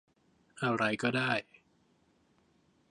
[0.61, 1.31] อะไรก็ได้